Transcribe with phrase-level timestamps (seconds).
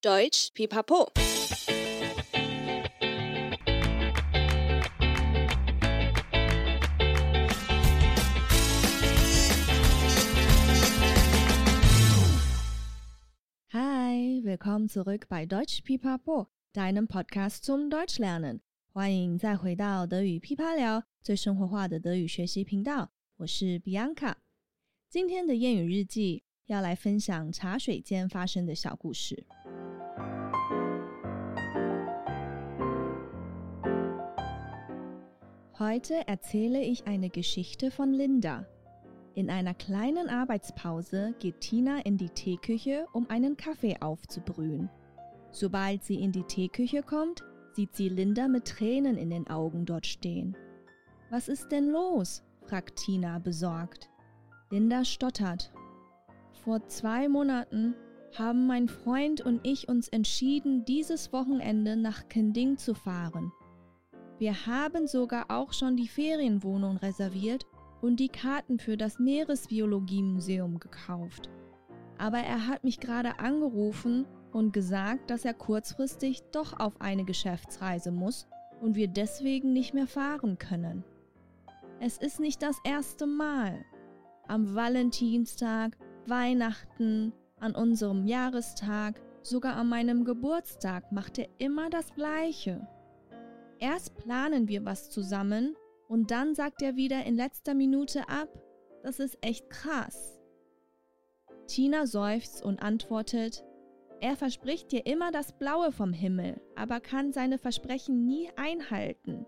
[0.00, 1.08] Deutsch Pipapo。
[13.72, 18.60] Hi, willkommen zurück bei Deutsch Pipapo, deinem Podcast zum Deutschlernen。
[18.92, 23.10] 欢迎再回到德语噼啪聊，最生活化的德语学习频道。
[23.38, 24.36] 我是 Bianca。
[25.10, 29.44] 今天的谚语日记要来分享茶水间发生的小故事。
[35.78, 38.66] Heute erzähle ich eine Geschichte von Linda.
[39.36, 44.90] In einer kleinen Arbeitspause geht Tina in die Teeküche, um einen Kaffee aufzubrühen.
[45.52, 50.06] Sobald sie in die Teeküche kommt, sieht sie Linda mit Tränen in den Augen dort
[50.06, 50.56] stehen.
[51.30, 52.42] Was ist denn los?
[52.66, 54.10] fragt Tina besorgt.
[54.70, 55.72] Linda stottert.
[56.64, 57.94] Vor zwei Monaten
[58.36, 63.52] haben mein Freund und ich uns entschieden, dieses Wochenende nach Kending zu fahren.
[64.38, 67.66] Wir haben sogar auch schon die Ferienwohnung reserviert
[68.00, 71.50] und die Karten für das Meeresbiologiemuseum gekauft.
[72.18, 78.12] Aber er hat mich gerade angerufen und gesagt, dass er kurzfristig doch auf eine Geschäftsreise
[78.12, 78.46] muss
[78.80, 81.04] und wir deswegen nicht mehr fahren können.
[82.00, 83.84] Es ist nicht das erste Mal.
[84.46, 92.86] Am Valentinstag, Weihnachten, an unserem Jahrestag, sogar an meinem Geburtstag macht er immer das Gleiche.
[93.80, 95.76] Erst planen wir was zusammen
[96.08, 98.48] und dann sagt er wieder in letzter Minute ab.
[99.02, 100.40] Das ist echt krass.
[101.68, 103.64] Tina seufzt und antwortet,
[104.20, 109.46] er verspricht dir immer das Blaue vom Himmel, aber kann seine Versprechen nie einhalten.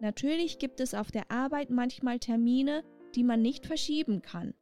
[0.00, 4.54] Natürlich gibt es auf der Arbeit manchmal Termine, die man nicht verschieben kann.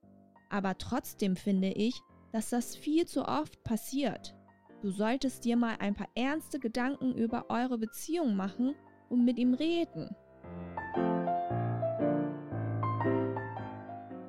[0.50, 2.00] Aber trotzdem finde ich,
[2.32, 4.34] dass das viel zu oft passiert.
[4.82, 8.74] Du solltest dir mal ein paar ernste Gedanken über eure Beziehung machen
[9.08, 10.08] und mit ihm reden.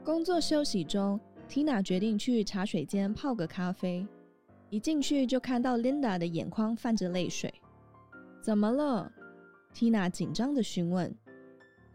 [0.03, 4.07] 工作休息中，Tina 决定去茶水间泡个咖啡。
[4.69, 7.53] 一进去就看到 Linda 的眼眶泛着泪水。
[8.41, 9.11] 怎么了
[9.73, 11.13] ？Tina 紧张地询问。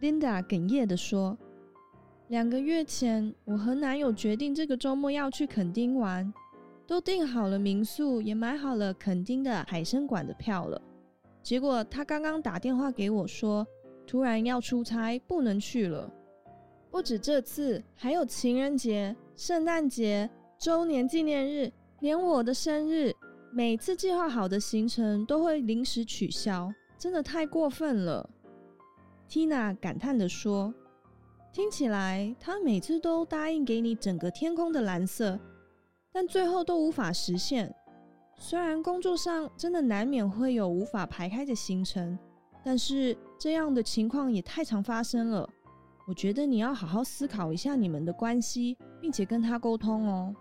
[0.01, 1.37] Linda 哽咽的说
[2.29, 6.33] ：“两个月前，我和男友决定这个周末要去垦丁玩，
[6.87, 10.81] 都订好了民宿，也买好了垦丁的海参馆的票了。
[11.43, 13.67] 结果他刚刚打电话给我说，
[14.07, 16.11] 突然要出差，不能去了。
[16.91, 21.73] 不止这次，还有情人节、圣诞节、周年纪念日。”
[22.03, 23.15] 连我的生日，
[23.53, 28.29] 每次计划好的行程都会临时取消，真的太过分了。
[29.31, 30.75] Tina 感叹地说
[31.55, 35.39] ：“听起来他每次都答应给你整个天空的蓝色，
[36.11, 37.73] 但最后都无法实现。
[38.45, 42.19] 虽然工作上真的难免会有无法排开的行程，
[42.65, 45.49] 但是这样的情况也太常发生了。
[46.09, 50.35] 我觉得你要好好思考一下你们的关系，并且跟他沟通哦。”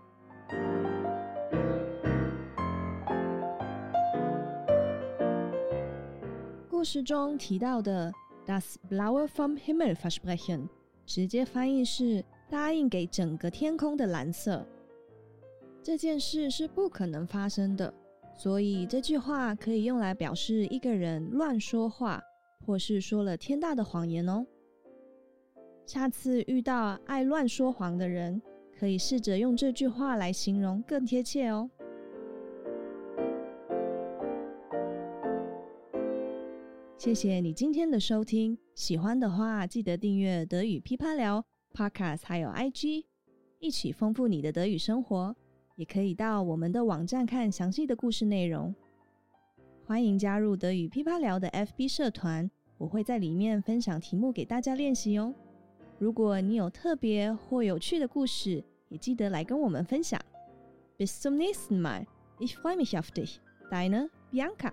[6.68, 8.12] 故事中提到的
[8.44, 10.66] Das Blaue vom Himmel versprechen，
[11.06, 14.66] 直接翻译是答应给整个天空的蓝色。
[15.82, 17.92] 这件事是不可能发生的，
[18.36, 22.22] 所以这句话可以用来表示一个人乱说话，
[22.64, 24.46] 或是说了天大的谎言哦。
[25.84, 28.40] 下次遇到爱乱说谎的人，
[28.78, 31.68] 可以试着用这句话来形容，更贴切哦。
[36.96, 41.44] 谢谢你今天的收听，喜欢的话记得订阅德语噼啪聊
[41.74, 43.04] Podcast，还有 IG，
[43.58, 45.34] 一起丰富你的德语生活。
[45.76, 48.74] 也可以到我们的网站看详细的故事内容。
[49.84, 55.34] 欢迎加入德语噼啪聊的 FB 社团，我会在里面分享题目给大家练习哦。
[55.98, 60.20] 如果你有特别或有趣的故事，也记得来跟我们分享。
[60.98, 62.06] Bis zum nächsten Mal.
[62.38, 63.38] Ich freue mich auf dich.
[63.70, 64.72] Deine Bianca.